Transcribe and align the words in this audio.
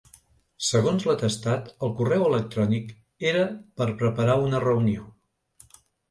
Segons 0.67 1.03
l’atestat, 1.09 1.67
el 1.87 1.91
correu 1.99 2.23
electrònic 2.29 2.89
era 3.33 3.43
per 3.81 3.87
preparar 4.01 4.39
una 4.47 4.63
reunió. 4.65 5.05